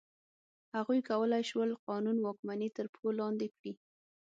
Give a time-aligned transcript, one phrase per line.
[0.75, 3.71] هغوی کولای شول قانون واکمني تر پښو لاندې کړي.